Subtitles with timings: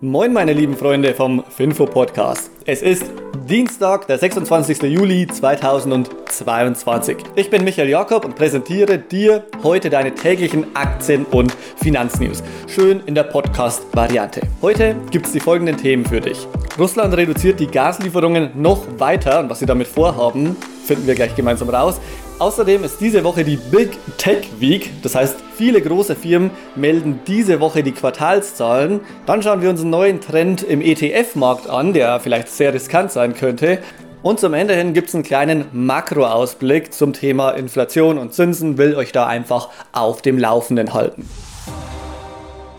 [0.00, 2.52] Moin meine lieben Freunde vom Finfo Podcast.
[2.64, 3.06] Es ist
[3.48, 4.82] Dienstag, der 26.
[4.82, 7.16] Juli 2022.
[7.34, 12.44] Ich bin Michael Jakob und präsentiere dir heute deine täglichen Aktien- und Finanznews.
[12.68, 14.42] Schön in der Podcast-Variante.
[14.62, 16.46] Heute gibt es die folgenden Themen für dich.
[16.78, 21.70] Russland reduziert die Gaslieferungen noch weiter und was sie damit vorhaben, finden wir gleich gemeinsam
[21.70, 22.00] raus.
[22.38, 27.58] Außerdem ist diese Woche die Big Tech Week, das heißt viele große Firmen melden diese
[27.58, 29.00] Woche die Quartalszahlen.
[29.26, 33.34] Dann schauen wir uns einen neuen Trend im ETF-Markt an, der vielleicht sehr riskant sein
[33.34, 33.78] könnte.
[34.22, 38.94] Und zum Ende hin gibt es einen kleinen Makroausblick zum Thema Inflation und Zinsen, will
[38.94, 41.28] euch da einfach auf dem Laufenden halten.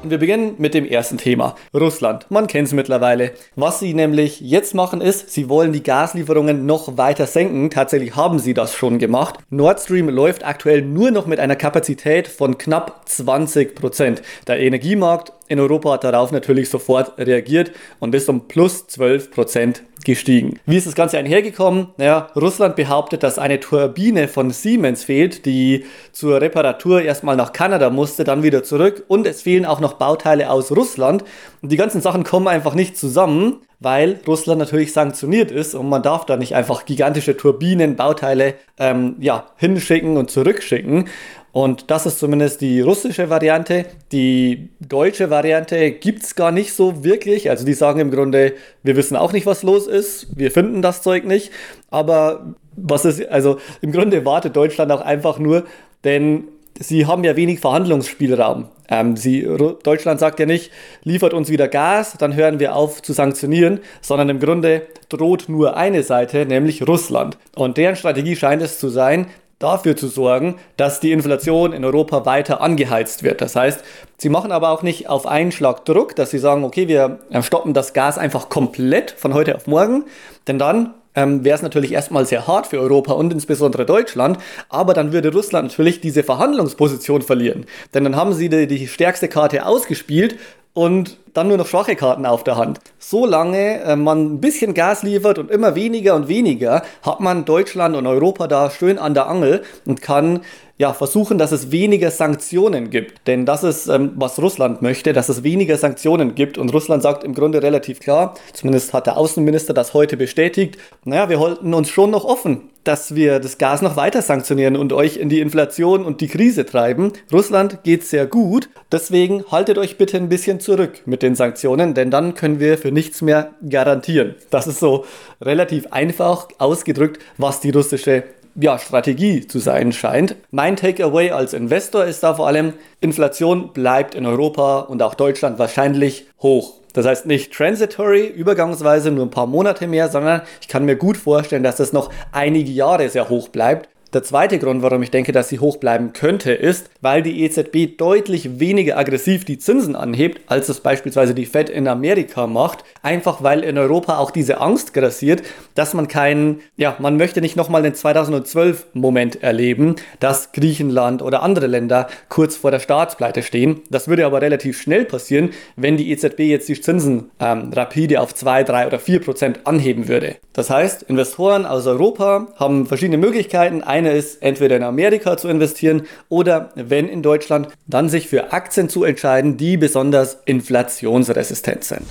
[0.01, 1.55] Wir beginnen mit dem ersten Thema.
[1.73, 2.25] Russland.
[2.29, 3.33] Man kennt es mittlerweile.
[3.57, 7.69] Was sie nämlich jetzt machen ist, sie wollen die Gaslieferungen noch weiter senken.
[7.69, 9.39] Tatsächlich haben sie das schon gemacht.
[9.49, 14.21] Nord Stream läuft aktuell nur noch mit einer Kapazität von knapp 20 Prozent.
[14.47, 19.83] Der Energiemarkt in Europa hat darauf natürlich sofort reagiert und ist um plus 12 Prozent
[20.05, 20.59] gestiegen.
[20.65, 21.87] Wie ist das Ganze einhergekommen?
[21.97, 27.89] Naja, Russland behauptet, dass eine Turbine von Siemens fehlt, die zur Reparatur erstmal nach Kanada
[27.89, 31.23] musste, dann wieder zurück und es fehlen auch noch Bauteile aus Russland
[31.61, 36.03] und die ganzen Sachen kommen einfach nicht zusammen, weil Russland natürlich sanktioniert ist und man
[36.03, 41.07] darf da nicht einfach gigantische Turbinen, Bauteile ähm, ja, hinschicken und zurückschicken.
[41.51, 43.85] Und das ist zumindest die russische Variante.
[44.11, 47.49] Die deutsche Variante gibt es gar nicht so wirklich.
[47.49, 48.53] Also die sagen im Grunde,
[48.83, 50.27] wir wissen auch nicht, was los ist.
[50.37, 51.51] Wir finden das Zeug nicht.
[51.89, 55.63] Aber was ist, also im Grunde wartet Deutschland auch einfach nur,
[56.03, 56.47] denn
[56.79, 58.65] sie haben ja wenig Verhandlungsspielraum.
[58.89, 59.47] Ähm, sie,
[59.83, 60.71] Deutschland sagt ja nicht,
[61.03, 65.77] liefert uns wieder Gas, dann hören wir auf zu sanktionieren, sondern im Grunde droht nur
[65.77, 67.37] eine Seite, nämlich Russland.
[67.55, 69.27] Und deren Strategie scheint es zu sein,
[69.59, 73.41] dafür zu sorgen, dass die Inflation in Europa weiter angeheizt wird.
[73.41, 73.83] Das heißt,
[74.17, 77.43] sie machen aber auch nicht auf einen Schlag Druck, dass sie sagen, okay, wir äh,
[77.43, 80.05] stoppen das Gas einfach komplett von heute auf morgen,
[80.47, 84.37] denn dann ähm, wäre es natürlich erstmal sehr hart für Europa und insbesondere Deutschland,
[84.69, 87.65] aber dann würde Russland natürlich diese Verhandlungsposition verlieren.
[87.93, 90.37] Denn dann haben sie die, die stärkste Karte ausgespielt
[90.73, 92.79] und dann nur noch schwache Karten auf der Hand.
[92.97, 97.95] Solange äh, man ein bisschen Gas liefert und immer weniger und weniger, hat man Deutschland
[97.95, 100.41] und Europa da schön an der Angel und kann
[100.79, 103.27] ja, versuchen, dass es weniger Sanktionen gibt.
[103.27, 106.57] Denn das ist, ähm, was Russland möchte, dass es weniger Sanktionen gibt.
[106.57, 111.27] Und Russland sagt im Grunde relativ klar, zumindest hat der Außenminister das heute bestätigt, naja,
[111.27, 115.17] wir halten uns schon noch offen, dass wir das Gas noch weiter sanktionieren und euch
[115.17, 117.13] in die Inflation und die Krise treiben.
[117.31, 122.09] Russland geht sehr gut, deswegen haltet euch bitte ein bisschen zurück mit den Sanktionen, denn
[122.09, 124.33] dann können wir für nichts mehr garantieren.
[124.49, 125.05] Das ist so
[125.39, 128.23] relativ einfach ausgedrückt, was die russische
[128.55, 130.35] ja, Strategie zu sein scheint.
[130.49, 135.59] Mein Takeaway als Investor ist da vor allem, Inflation bleibt in Europa und auch Deutschland
[135.59, 136.78] wahrscheinlich hoch.
[136.93, 141.17] Das heißt nicht transitory, übergangsweise nur ein paar Monate mehr, sondern ich kann mir gut
[141.17, 143.89] vorstellen, dass es noch einige Jahre sehr hoch bleibt.
[144.11, 147.95] Der zweite Grund, warum ich denke, dass sie hoch bleiben könnte, ist, weil die EZB
[147.95, 152.83] deutlich weniger aggressiv die Zinsen anhebt, als es beispielsweise die Fed in Amerika macht.
[153.03, 155.43] Einfach weil in Europa auch diese Angst grassiert,
[155.75, 161.67] dass man keinen, ja, man möchte nicht nochmal den 2012-Moment erleben, dass Griechenland oder andere
[161.67, 163.81] Länder kurz vor der Staatspleite stehen.
[163.91, 168.33] Das würde aber relativ schnell passieren, wenn die EZB jetzt die Zinsen ähm, rapide auf
[168.33, 170.37] 2, 3 oder 4 Prozent anheben würde.
[170.53, 173.83] Das heißt, Investoren aus Europa haben verschiedene Möglichkeiten.
[173.99, 178.87] Eine ist entweder in Amerika zu investieren oder wenn in Deutschland, dann sich für Aktien
[178.87, 182.03] zu entscheiden, die besonders inflationsresistent sind.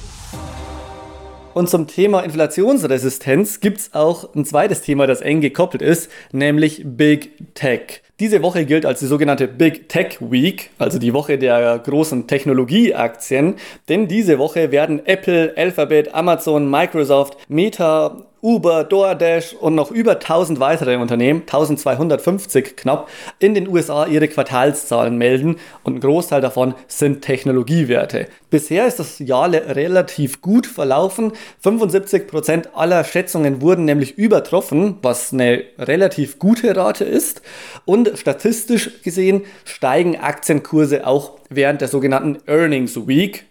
[1.55, 6.83] Und zum Thema Inflationsresistenz gibt es auch ein zweites Thema, das eng gekoppelt ist, nämlich
[6.85, 8.03] Big Tech.
[8.21, 13.55] Diese Woche gilt als die sogenannte Big Tech Week, also die Woche der großen Technologieaktien,
[13.89, 20.61] denn diese Woche werden Apple, Alphabet, Amazon, Microsoft, Meta, Uber, DoorDash und noch über 1000
[20.61, 23.09] weitere Unternehmen, 1250 knapp,
[23.41, 28.29] in den USA ihre Quartalszahlen melden und ein Großteil davon sind Technologiewerte.
[28.51, 31.33] Bisher ist das Jahr relativ gut verlaufen.
[31.65, 37.43] 75% aller Schätzungen wurden nämlich übertroffen, was eine relativ gute Rate ist.
[37.85, 43.45] Und statistisch gesehen steigen Aktienkurse auch während der sogenannten Earnings Week.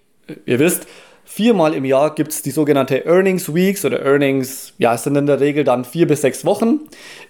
[0.45, 0.87] Ihr wisst,
[1.29, 5.41] Viermal im Jahr gibt es die sogenannte Earnings Weeks oder Earnings, ja, sind in der
[5.41, 6.79] Regel dann vier bis sechs Wochen.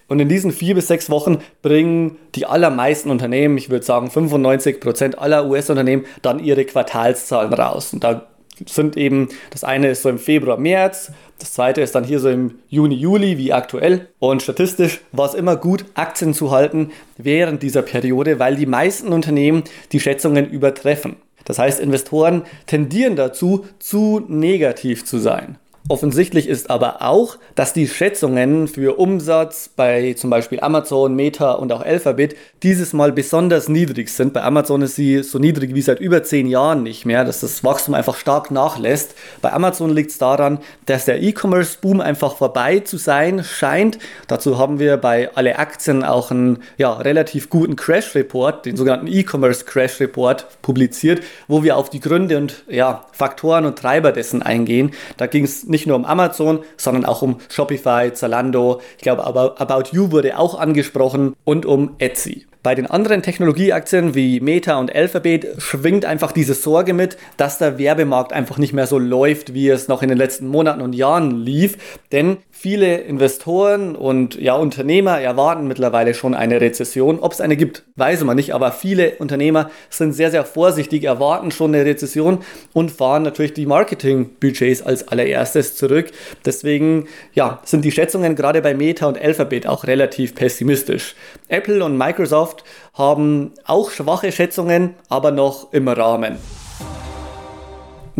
[0.06, 4.78] Und in diesen vier bis sechs Wochen bringen die allermeisten Unternehmen, ich würde sagen 95
[4.78, 7.92] Prozent aller US-Unternehmen, dann ihre Quartalszahlen raus.
[7.92, 8.28] Und da
[8.66, 12.28] sind eben, das eine ist so im Februar, März, das zweite ist dann hier so
[12.28, 14.08] im Juni, Juli, wie aktuell.
[14.18, 19.08] Und statistisch war es immer gut, Aktien zu halten während dieser Periode, weil die meisten
[19.08, 19.62] Unternehmen
[19.92, 21.16] die Schätzungen übertreffen.
[21.44, 25.58] Das heißt, Investoren tendieren dazu, zu negativ zu sein.
[25.90, 31.72] Offensichtlich ist aber auch, dass die Schätzungen für Umsatz bei zum Beispiel Amazon, Meta und
[31.72, 34.34] auch Alphabet dieses Mal besonders niedrig sind.
[34.34, 37.64] Bei Amazon ist sie so niedrig wie seit über zehn Jahren nicht mehr, dass das
[37.64, 39.14] Wachstum einfach stark nachlässt.
[39.40, 43.98] Bei Amazon liegt es daran, dass der E-Commerce-Boom einfach vorbei zu sein scheint.
[44.26, 49.64] Dazu haben wir bei alle Aktien auch einen ja, relativ guten Crash-Report, den sogenannten E-Commerce
[49.64, 54.90] Crash-Report publiziert, wo wir auf die Gründe und ja, Faktoren und Treiber dessen eingehen.
[55.16, 58.80] Da ging es nicht nicht nur um Amazon, sondern auch um Shopify, Zalando.
[58.96, 62.46] Ich glaube, About You wurde auch angesprochen und um Etsy.
[62.64, 67.78] Bei den anderen Technologieaktien wie Meta und Alphabet schwingt einfach diese Sorge mit, dass der
[67.78, 71.30] Werbemarkt einfach nicht mehr so läuft, wie es noch in den letzten Monaten und Jahren
[71.30, 71.78] lief.
[72.10, 77.20] Denn viele Investoren und ja, Unternehmer erwarten mittlerweile schon eine Rezession.
[77.20, 81.52] Ob es eine gibt, weiß man nicht, aber viele Unternehmer sind sehr, sehr vorsichtig, erwarten
[81.52, 82.38] schon eine Rezession
[82.72, 86.10] und fahren natürlich die Marketingbudgets als allererstes zurück.
[86.44, 91.14] Deswegen ja, sind die Schätzungen gerade bei Meta und Alphabet auch relativ pessimistisch.
[91.46, 92.47] Apple und Microsoft
[92.94, 96.38] haben auch schwache Schätzungen, aber noch im Rahmen.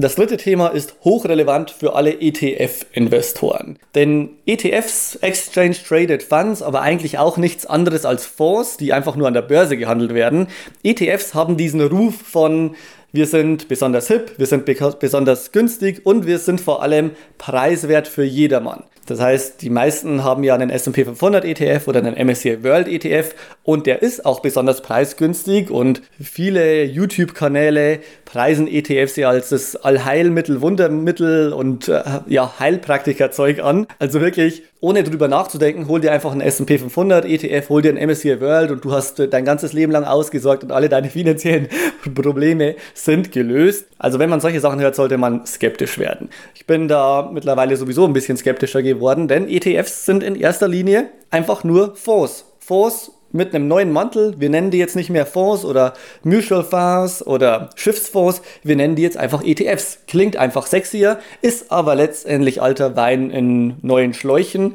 [0.01, 3.81] Das dritte Thema ist hochrelevant für alle ETF-Investoren.
[3.97, 9.27] Denn ETFs, Exchange Traded Funds, aber eigentlich auch nichts anderes als Fonds, die einfach nur
[9.27, 10.47] an der Börse gehandelt werden.
[10.85, 12.77] ETFs haben diesen Ruf von
[13.11, 14.67] wir sind besonders hip, wir sind
[15.01, 18.85] besonders günstig und wir sind vor allem preiswert für jedermann.
[19.09, 23.35] Das heißt, die meisten haben ja einen S&P 500 ETF oder einen MSCI World ETF
[23.63, 30.61] und der ist auch besonders preisgünstig und viele YouTube-Kanäle preisen ETFs ja als das Allheilmittel,
[30.61, 33.87] Wundermittel und äh, ja, Heilpraktikerzeug an.
[33.99, 38.11] Also wirklich, ohne drüber nachzudenken, hol dir einfach einen S&P 500 ETF, hol dir einen
[38.11, 41.69] MSCI World und du hast dein ganzes Leben lang ausgesorgt und alle deine finanziellen
[42.15, 43.87] Probleme sind gelöst.
[43.99, 46.29] Also wenn man solche Sachen hört, sollte man skeptisch werden.
[46.55, 48.98] Ich bin da mittlerweile sowieso ein bisschen skeptischer geworden,
[49.29, 52.45] denn ETFs sind in erster Linie einfach nur Fonds.
[52.59, 54.35] Fonds mit einem neuen Mantel.
[54.39, 58.43] Wir nennen die jetzt nicht mehr Fonds oder Mutual Funds oder Schiffsfonds.
[58.63, 60.01] Wir nennen die jetzt einfach ETFs.
[60.07, 64.75] Klingt einfach sexier, ist aber letztendlich alter Wein in neuen Schläuchen.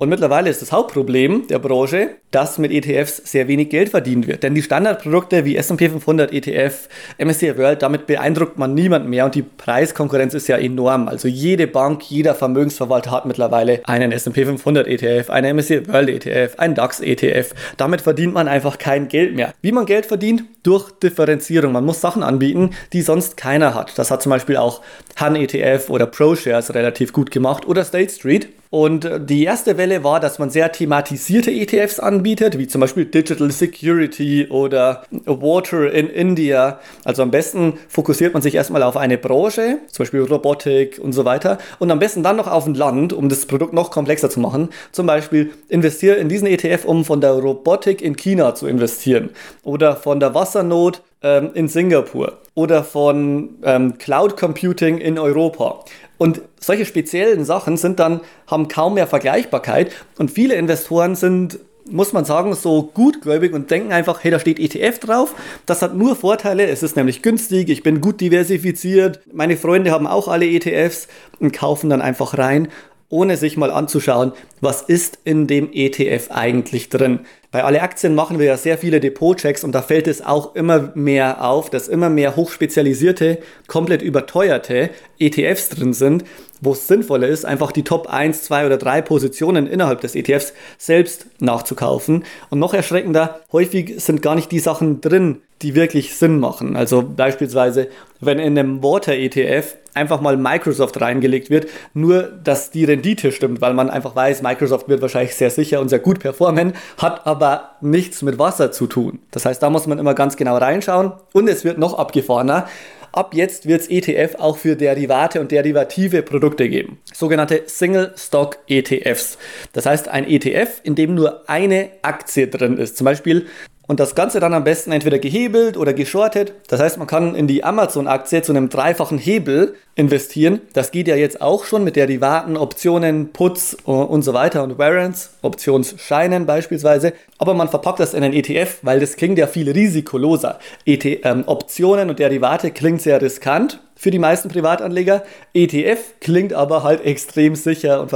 [0.00, 4.42] Und mittlerweile ist das Hauptproblem der Branche, dass mit ETFs sehr wenig Geld verdient wird.
[4.42, 6.88] Denn die Standardprodukte wie S&P 500 ETF,
[7.18, 11.06] MSCI World, damit beeindruckt man niemand mehr und die Preiskonkurrenz ist ja enorm.
[11.06, 16.58] Also jede Bank, jeder Vermögensverwalter hat mittlerweile einen S&P 500 ETF, einen MSCI World ETF,
[16.58, 17.52] einen DAX ETF.
[17.76, 19.52] Damit verdient man einfach kein Geld mehr.
[19.60, 20.44] Wie man Geld verdient?
[20.62, 21.72] Durch Differenzierung.
[21.72, 23.98] Man muss Sachen anbieten, die sonst keiner hat.
[23.98, 24.80] Das hat zum Beispiel auch
[25.16, 28.48] Han ETF oder ProShares relativ gut gemacht oder State Street.
[28.70, 33.04] Und äh, die erste Welle war, dass man sehr thematisierte ETFs anbietet, wie zum Beispiel
[33.04, 36.78] Digital Security oder Water in India.
[37.04, 41.24] Also am besten fokussiert man sich erstmal auf eine Branche, zum Beispiel Robotik und so
[41.24, 41.58] weiter.
[41.80, 44.68] Und am besten dann noch auf ein Land, um das Produkt noch komplexer zu machen.
[44.92, 49.30] Zum Beispiel investiere in diesen ETF, um von der Robotik in China zu investieren.
[49.64, 52.38] Oder von der Wassernot ähm, in Singapur.
[52.54, 55.84] Oder von ähm, Cloud Computing in Europa.
[56.20, 62.12] Und solche speziellen Sachen sind dann, haben kaum mehr Vergleichbarkeit und viele Investoren sind muss
[62.12, 65.34] man sagen, so gutgläubig und denken einfach, hey, da steht ETF drauf.
[65.66, 66.68] Das hat nur Vorteile.
[66.68, 69.20] Es ist nämlich günstig, ich bin gut diversifiziert.
[69.32, 71.08] Meine Freunde haben auch alle ETFs
[71.40, 72.68] und kaufen dann einfach rein,
[73.10, 77.20] ohne sich mal anzuschauen, was ist in dem ETF eigentlich drin.
[77.50, 80.92] Bei alle Aktien machen wir ja sehr viele Depotchecks und da fällt es auch immer
[80.94, 86.24] mehr auf, dass immer mehr hochspezialisierte, komplett überteuerte ETFs drin sind,
[86.60, 90.52] wo es sinnvoller ist, einfach die Top 1, 2 oder 3 Positionen innerhalb des ETFs
[90.78, 92.24] selbst nachzukaufen.
[92.50, 96.76] Und noch erschreckender, häufig sind gar nicht die Sachen drin, die wirklich Sinn machen.
[96.76, 97.88] Also beispielsweise,
[98.20, 103.60] wenn in einem Water ETF einfach mal Microsoft reingelegt wird, nur dass die Rendite stimmt,
[103.60, 107.76] weil man einfach weiß, Microsoft wird wahrscheinlich sehr sicher und sehr gut performen, hat aber
[107.80, 109.20] nichts mit Wasser zu tun.
[109.30, 112.66] Das heißt, da muss man immer ganz genau reinschauen und es wird noch abgefahrener.
[113.12, 116.98] Ab jetzt wird es ETF auch für Derivate und derivative Produkte geben.
[117.12, 119.36] Sogenannte Single Stock ETFs.
[119.72, 122.96] Das heißt ein ETF, in dem nur eine Aktie drin ist.
[122.96, 123.46] Zum Beispiel
[123.90, 126.52] und das Ganze dann am besten entweder gehebelt oder geschortet.
[126.68, 130.60] Das heißt, man kann in die Amazon-Aktie zu einem dreifachen Hebel investieren.
[130.74, 135.34] Das geht ja jetzt auch schon mit Derivaten, Optionen, Puts und so weiter und Warrants,
[135.42, 137.14] Optionsscheinen beispielsweise.
[137.38, 140.60] Aber man verpackt das in einen ETF, weil das klingt ja viel risikoloser.
[140.86, 145.24] ET, ähm, Optionen und Derivate klingt sehr riskant für die meisten Privatanleger.
[145.52, 148.08] ETF klingt aber halt extrem sicher und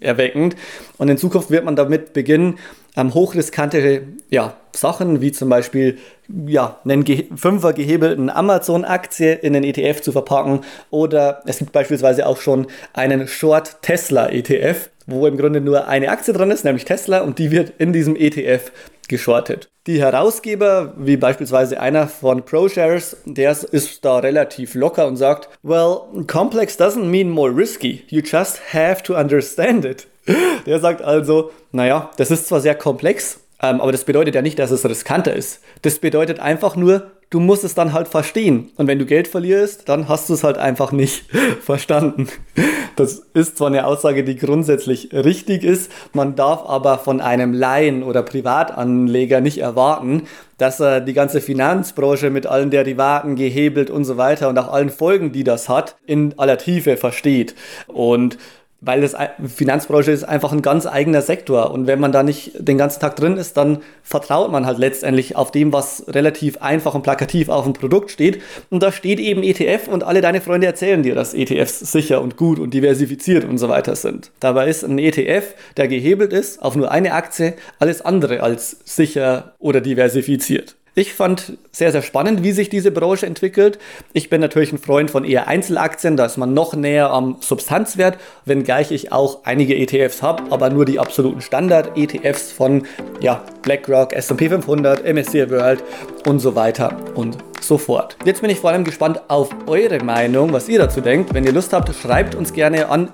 [0.00, 0.56] vertrauenserweckend.
[0.98, 2.58] Und in Zukunft wird man damit beginnen,
[2.96, 5.98] ähm, hochriskante ja, Sachen wie zum Beispiel
[6.46, 7.04] ja, einen
[7.36, 10.60] Fünfer gehebelten Amazon-Aktie in den ETF zu verpacken.
[10.90, 16.10] Oder es gibt beispielsweise auch schon einen Short Tesla ETF, wo im Grunde nur eine
[16.10, 18.70] Aktie dran ist, nämlich Tesla, und die wird in diesem ETF
[19.08, 19.68] geschortet.
[19.86, 26.00] Die Herausgeber, wie beispielsweise einer von ProShares, der ist da relativ locker und sagt, well,
[26.26, 30.06] complex doesn't mean more risky, you just have to understand it.
[30.66, 34.58] Der sagt also, naja, das ist zwar sehr komplex, ähm, aber das bedeutet ja nicht,
[34.58, 35.60] dass es riskanter ist.
[35.82, 38.70] Das bedeutet einfach nur, du musst es dann halt verstehen.
[38.76, 41.24] Und wenn du Geld verlierst, dann hast du es halt einfach nicht
[41.60, 42.28] verstanden.
[42.96, 48.02] Das ist zwar eine Aussage, die grundsätzlich richtig ist, man darf aber von einem Laien
[48.02, 50.24] oder Privatanleger nicht erwarten,
[50.56, 54.90] dass er die ganze Finanzbranche mit allen Derivaten gehebelt und so weiter und auch allen
[54.90, 57.54] Folgen, die das hat, in aller Tiefe versteht.
[57.86, 58.36] Und
[58.80, 62.78] weil das Finanzbranche ist einfach ein ganz eigener Sektor und wenn man da nicht den
[62.78, 67.02] ganzen Tag drin ist, dann vertraut man halt letztendlich auf dem, was relativ einfach und
[67.02, 71.02] plakativ auf dem Produkt steht und da steht eben ETF und alle deine Freunde erzählen
[71.02, 74.30] dir, dass ETFs sicher und gut und diversifiziert und so weiter sind.
[74.38, 79.54] Dabei ist ein ETF, der gehebelt ist auf nur eine Aktie, alles andere als sicher
[79.58, 80.76] oder diversifiziert.
[80.98, 83.78] Ich fand sehr, sehr spannend, wie sich diese Branche entwickelt.
[84.14, 88.18] Ich bin natürlich ein Freund von eher Einzelaktien, da ist man noch näher am Substanzwert,
[88.46, 92.82] wenngleich ich auch einige ETFs habe, aber nur die absoluten Standard-ETFs von
[93.20, 95.84] ja, BlackRock, S&P 500, MSCI World
[96.26, 98.16] und so weiter und sofort.
[98.24, 101.32] Jetzt bin ich vor allem gespannt auf eure Meinung, was ihr dazu denkt.
[101.32, 103.12] Wenn ihr Lust habt, schreibt uns gerne an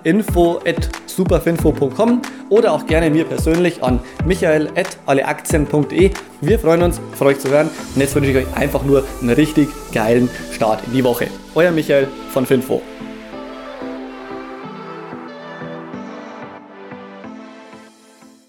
[1.14, 6.10] info@superfinfo.com oder auch gerne mir persönlich an michael@alleaktien.de.
[6.40, 7.70] Wir freuen uns, von euch zu hören.
[7.94, 11.28] Und jetzt wünsche ich euch einfach nur einen richtig geilen Start in die Woche.
[11.54, 12.82] Euer Michael von Finfo.